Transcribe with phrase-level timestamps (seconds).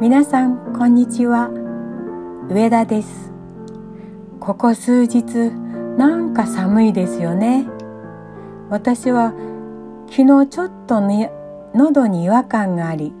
[0.00, 1.50] 皆さんこんにちは。
[2.48, 3.32] 上田です。
[4.38, 5.50] ここ数日
[5.98, 7.66] なんか寒いですよね。
[8.70, 9.34] 私は
[10.08, 11.32] 昨日ちょっと、ね、
[11.74, 13.12] 喉に違和感があり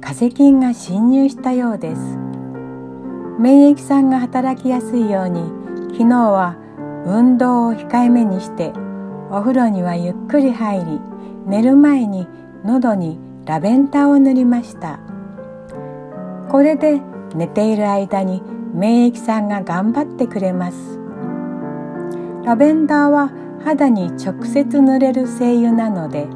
[0.00, 2.18] 風邪菌が侵入したようです。
[3.38, 5.44] 免疫さんが働きやすいように
[5.92, 6.56] 昨日は
[7.06, 8.72] 運動を控えめにして
[9.30, 11.00] お風呂にはゆっくり入り
[11.46, 12.26] 寝る前に
[12.64, 14.98] 喉にラベンダーを塗りました。
[16.50, 17.00] これで
[17.34, 20.98] 寝ている間に免疫さんが頑張ってくれます。
[22.44, 23.30] ラベンダーは
[23.64, 26.26] 肌に直接塗れる精油なので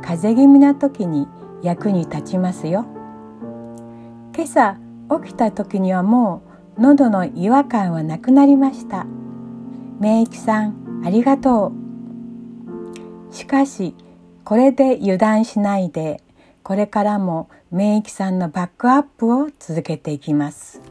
[0.00, 1.28] 風邪気味な時に
[1.62, 2.86] 役に立ちますよ。
[4.34, 4.76] 今朝
[5.22, 6.42] 起きた時にはも
[6.78, 9.06] う喉の違和感はなくなりました。
[10.00, 11.72] 免疫さんありがと
[13.30, 13.34] う。
[13.34, 13.94] しかし
[14.44, 16.22] これで油断しないで
[16.68, 20.82] これからも免疫さんのバックアップを続けていきます。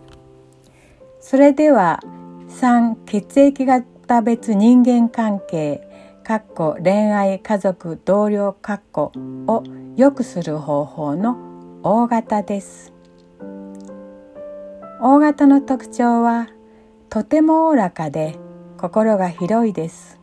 [1.20, 2.00] それでは
[2.50, 5.88] 3血液型別人間関係
[6.24, 9.12] かっこ恋愛家族同僚かっこ
[9.46, 9.64] を
[9.96, 11.38] 良くする方法の
[11.84, 12.92] O 型です。
[15.00, 16.48] O 型の特徴は
[17.10, 18.36] とてもおおらかで
[18.80, 20.20] 心が広いです。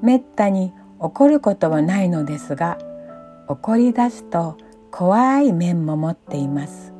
[0.00, 2.78] めったに怒ることはないのですが
[3.50, 4.56] 怒り出すと
[4.92, 6.94] 怖い面も持っています。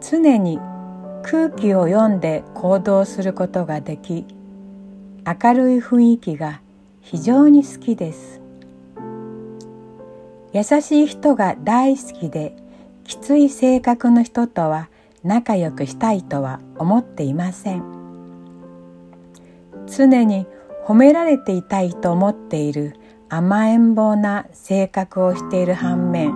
[0.00, 0.58] 常に
[1.22, 4.24] 空気を読んで行動することができ
[5.26, 6.62] 明るい雰囲気が
[7.02, 8.40] 非常に好きです。
[10.54, 12.56] 優しい人が大好きで
[13.04, 14.88] きつい性格の人とは
[15.22, 17.82] 仲良くしたいとは思っていません。
[19.94, 20.46] 常に
[20.86, 22.94] 褒められていたいと思っている
[23.28, 26.34] 甘えん坊な性格をしている反面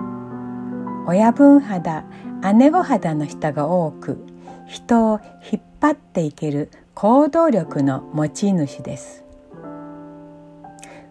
[1.07, 2.03] 親分肌
[2.55, 4.25] 姉御肌の人が多く
[4.67, 5.19] 人を
[5.51, 9.23] 引っ張っていける行動力の持ち主です。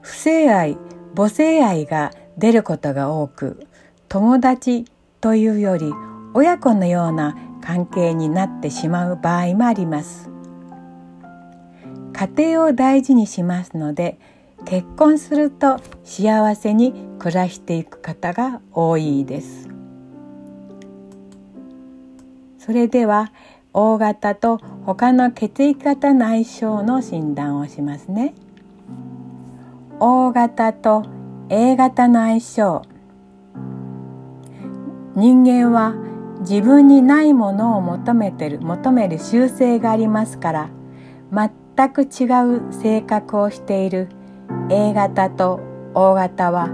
[0.01, 0.79] 不正愛
[1.15, 3.67] 母性愛が出ることが多く
[4.09, 4.85] 友達
[5.21, 5.93] というより
[6.35, 10.31] 親子のような関係になってしまう場合もあります。
[12.13, 14.19] 家庭を大事にしますので
[14.69, 19.67] 結婚すると幸せに暮らしていく方が多いです。
[22.59, 23.33] それでは
[23.73, 28.35] O 型と他の血液型の相性の診断をしますね。
[30.01, 31.07] O 型と
[31.49, 32.83] A 型の相性
[35.15, 35.95] 人間は
[36.41, 40.71] 自分にないものを求めてる求める習性がありますから
[41.33, 42.27] 全く違
[42.69, 44.09] う性格をしている
[44.71, 45.61] A 型と
[45.95, 46.69] O 型は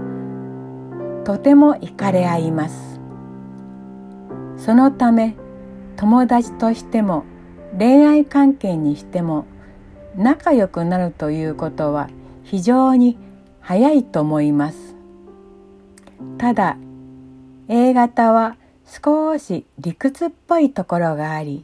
[1.23, 2.99] とても惹かれ合います。
[4.57, 5.35] そのため
[5.95, 7.23] 友達としても
[7.77, 9.45] 恋愛関係にしても
[10.17, 12.09] 仲良くなるということは
[12.43, 13.17] 非常に
[13.61, 14.95] 早いと思います。
[16.37, 16.77] ただ
[17.69, 21.63] A 型は少し理屈っぽいところがあり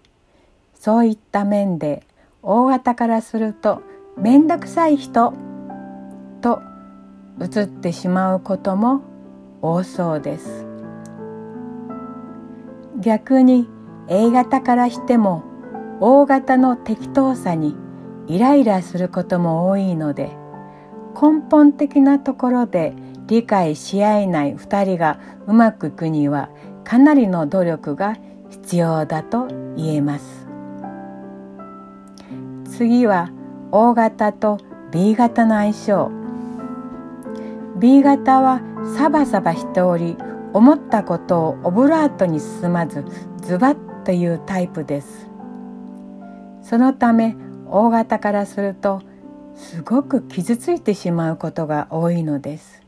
[0.76, 2.04] そういった面で
[2.42, 3.82] O 型からすると
[4.18, 5.34] 面倒くさい人
[6.42, 6.62] と
[7.40, 9.02] 映ってしまうことも
[9.62, 10.66] 多そうです。
[13.00, 13.68] 逆に
[14.08, 15.44] A 型からしても
[16.00, 17.76] O 型の適当さに
[18.28, 20.32] イライラすることも多いので
[21.20, 22.94] 根本的なところで
[23.28, 26.50] 理解し合えない2人がうまくいくには
[26.84, 28.18] かなりの努力が
[28.50, 30.48] 必要だと言えます。
[32.66, 33.30] 次は
[33.72, 34.58] O 型と
[34.92, 36.21] B 型の相性。
[37.82, 38.62] B 型は
[38.96, 40.16] サバサバしており
[40.54, 43.04] 思ったことをオブラートに進まず
[43.42, 45.28] ズバッというタイプです。
[46.62, 47.36] そのため
[47.72, 49.02] O 型からすると
[49.56, 52.84] すごく傷ついてしまうことが多いのです。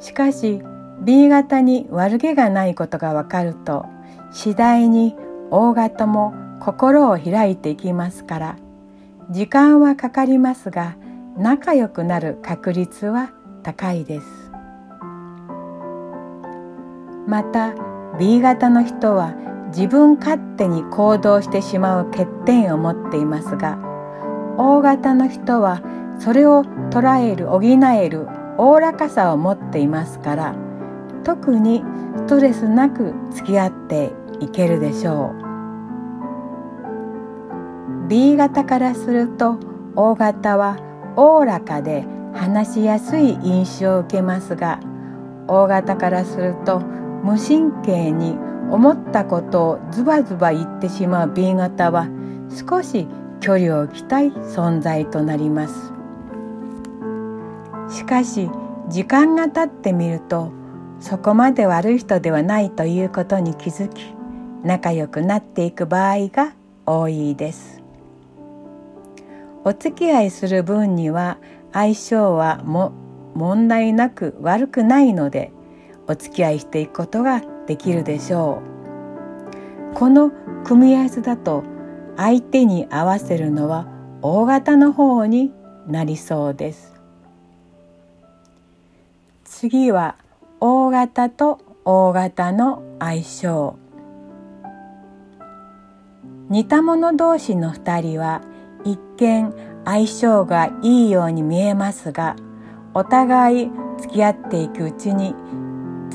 [0.00, 0.60] しかし
[1.02, 3.86] B 型に悪気がないことがわかると
[4.32, 5.16] 次第に
[5.50, 8.56] O 型も心を開いていきますから
[9.30, 10.96] 時間はかかりますが
[11.36, 13.30] 仲良くなる確率は
[13.62, 14.26] 高いです。
[17.26, 17.74] また
[18.18, 19.34] B 型の人は
[19.68, 23.78] 自分勝手に行動してしまう欠点を持っていますが
[24.58, 25.80] O 型の人は
[26.18, 28.26] それを捉える補える
[28.58, 30.56] おおらかさを持っていますから
[31.24, 31.84] 特に
[32.16, 35.40] ストレスなく付き合っていけるでしょう。
[38.08, 39.60] B 型からすると
[39.94, 42.04] O 型はおおらかで
[42.34, 44.80] 話しやすい印象を受けますが
[45.48, 48.36] 大型からすると無神経に
[48.70, 52.08] 思ったことをズバズバ言ってしまう B 型は
[52.68, 53.08] 少し
[53.40, 55.92] 距離を置きたい存在となります。
[57.90, 58.48] しかし
[58.88, 60.52] 時間が経ってみると
[61.00, 64.14] そこまで悪い人ではないということに気づき
[64.62, 66.54] 仲良くなっていく場合が
[66.86, 67.79] 多いです。
[69.64, 71.38] お付き合いする分には
[71.72, 72.92] 相性はも
[73.34, 75.52] 問題なく悪くないので
[76.08, 78.62] お付き合いしていくことができるでしょ
[79.92, 79.94] う。
[79.94, 80.30] この
[80.64, 81.64] 組み合わせだと
[82.16, 83.86] 相手に合わせるのは
[84.22, 85.52] 大型の方に
[85.86, 86.94] なりそうです。
[89.44, 90.16] 次は
[90.60, 93.76] 大型と大型の相性。
[96.48, 98.42] 似た者同士の2人は
[98.84, 99.52] 一見
[99.84, 102.36] 相性がいいように見えますが
[102.94, 105.34] お互い付き合っていくうちに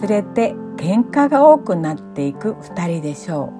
[0.02, 3.54] 連れて喧嘩が多くなっていく2人でしょ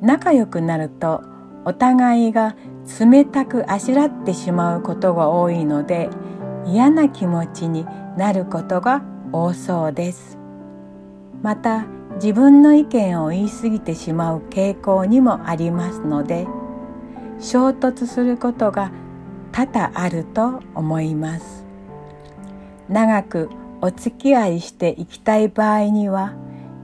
[0.00, 0.04] う。
[0.04, 1.22] 仲良くなると
[1.64, 2.56] お互いが
[2.98, 6.10] 冷たくあしらってしまうことが多いので
[6.66, 7.86] 嫌な気持ちに
[8.16, 9.02] なることが
[9.32, 10.38] 多そうです。
[11.42, 16.46] また自分の意見を言い過ぎてしまう傾向にもありますので
[17.42, 18.92] 衝突することが
[19.50, 21.64] 多々あると思います。
[22.88, 23.50] 長く
[23.80, 26.34] お付き合いしていきたい場合には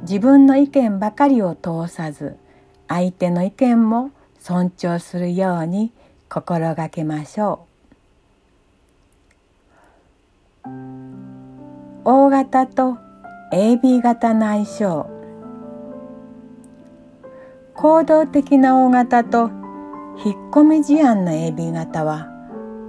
[0.03, 2.37] 自分の意見ばかりを通さず
[2.89, 4.11] 相手の意見も
[4.41, 5.93] 尊重するように
[6.29, 7.65] 心がけましょ
[10.67, 10.69] う。
[12.05, 12.97] 大型と
[13.53, 15.11] AB 型の相性。
[17.75, 19.58] 行動的な大型と
[20.25, 22.27] 引っ込み思案の AB 型は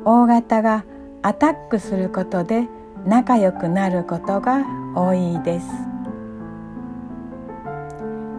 [0.03, 0.83] 大型が
[1.21, 2.67] アタックすることで
[3.05, 4.65] 仲良くなることが
[4.95, 5.67] 多いです。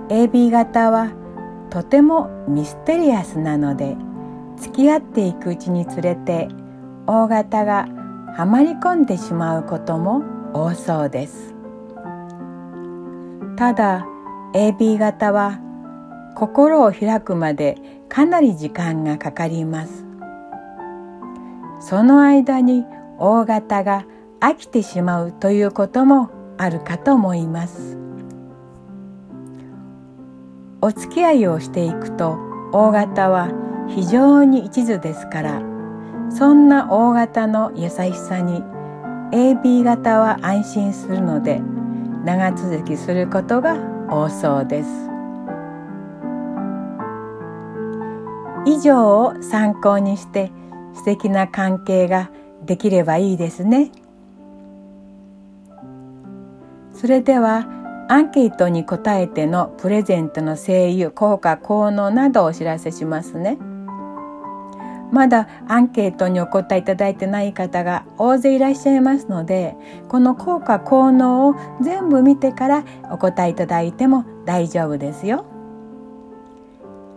[0.08, 1.12] AB 型は
[1.70, 3.96] とてもミステリアスなので
[4.56, 6.48] 付き合っていくうちにつれて
[7.06, 7.86] 大型が
[8.36, 10.22] はまり込んでしまうことも
[10.52, 11.54] 多そうです。
[13.56, 14.04] ただ
[14.52, 15.60] AB 型は
[16.40, 17.76] 心を開くまで
[18.08, 20.06] かなり時間がかかります。
[21.80, 22.86] その間に
[23.18, 24.06] 大型が
[24.40, 27.98] 飽きてしまうということもあるかと思います。
[30.80, 32.38] お付き合いをしていくと
[32.72, 33.50] 大型は
[33.88, 35.62] 非常に一途ですから
[36.30, 38.62] そんな大型の優しさに
[39.32, 41.60] AB 型は安心するので
[42.24, 43.76] 長続きすることが
[44.08, 45.09] 多そうです。
[48.66, 50.50] 以上を参考にして
[50.94, 52.30] 素敵な関係が
[52.64, 53.90] できればいいですね。
[56.94, 57.66] それでは
[58.08, 63.56] アンケートに答えてのプレゼントの声優効果効能などをお知らせしますね。
[65.10, 69.74] まだアンケートにお答えいただいてない方が大勢いらっしゃいますので
[70.08, 75.46] この効果効能を全部見てからお答えいただいても大丈夫ですよ。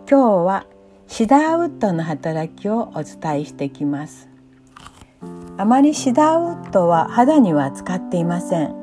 [0.08, 0.66] 今日は
[1.06, 4.28] シダーウッドの働きをお伝えしてきます。
[5.56, 8.74] あまりシダーウッドは肌には使っていません。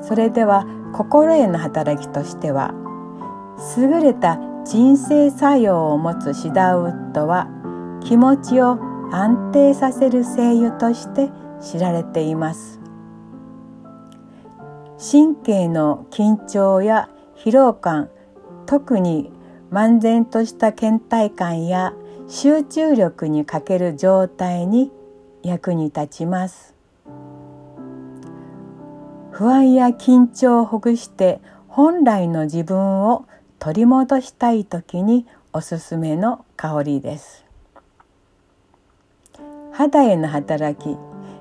[0.00, 2.72] それでは心への働きとしては
[3.76, 7.48] 優れた人生作用を持つシダーウッドは
[8.04, 8.78] 気持ちを
[9.10, 12.80] 安定させる精油として知られています。
[14.98, 18.08] 神経の緊張や疲労感
[18.66, 19.30] 特に
[19.74, 21.94] 漫然とした倦怠感や
[22.28, 24.92] 集中力に欠ける状態に
[25.42, 26.76] 役に立ちます。
[29.32, 33.26] 不安や緊張をほぐして本来の自分を
[33.58, 37.44] 取り戻したい時におすすめの香りです。
[39.72, 40.96] 肌への働き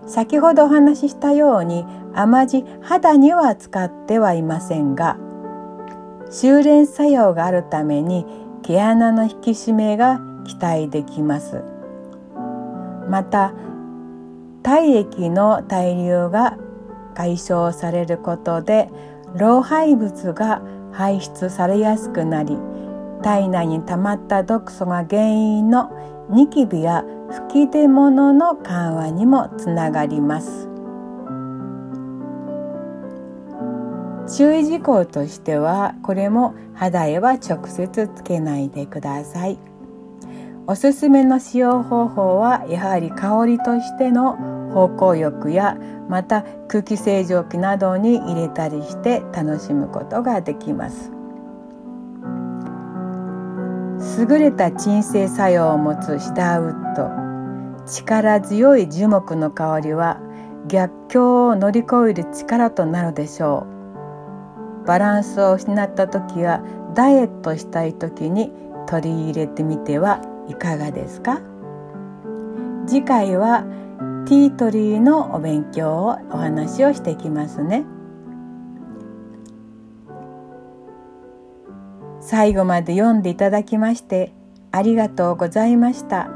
[0.08, 1.86] 先ほどお話ししたように
[2.16, 5.20] あまじ肌には使ってはいませんが
[6.34, 8.25] 修練作用があるために
[8.63, 11.62] 毛穴の引き締めが期待できます。
[13.08, 13.54] また
[14.63, 16.58] 体液の対流が
[17.13, 18.90] 解消されることで
[19.36, 22.58] 老廃物が排出されやすくなり
[23.22, 25.92] 体内に溜まった毒素が原因の
[26.32, 27.04] ニキビや
[27.48, 30.73] 吹き出物の緩和にもつながります。
[34.36, 39.60] 注意事項としてはこれも肌へは直接つけないでください。
[40.66, 44.38] おすすめの使用方法はやはり香りとしての
[44.74, 45.78] 芳香浴や
[46.10, 51.12] また空気清浄機などに入れたりして楽しむことができます。
[54.20, 60.20] 優れた鎮静作用を持つシダーウッド力強い樹木の香りは
[60.68, 63.83] 逆境を乗り越える力となるでしょう。
[64.86, 66.63] バランスを失った時や
[66.94, 68.52] ダイエットしたい時に
[68.88, 71.42] 取り入れてみてはいかがですか？
[72.86, 73.63] 次回は
[74.25, 77.86] ティートリーのお勉強をお話をしてきますね。
[82.20, 84.34] 最後まで読んでいただきまして
[84.72, 86.30] ありがとうございました。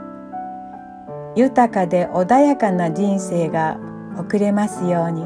[1.36, 3.78] 豊かで穏やかな人生が
[4.18, 5.26] 送れますように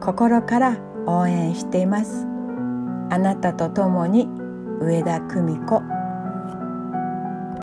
[0.00, 2.26] 心から応援しています。
[3.10, 4.28] あなたと共に
[4.80, 5.82] 上田久美子